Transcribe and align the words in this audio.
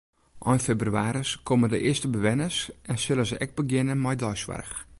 Ein 0.51 0.59
febrewaris 0.67 1.31
komme 1.47 1.67
de 1.67 1.79
earste 1.81 2.09
bewenners 2.15 2.63
en 2.95 3.01
sille 3.03 3.25
se 3.33 3.37
ek 3.47 3.53
begjinne 3.61 3.99
mei 4.07 4.15
deisoarch. 4.25 4.73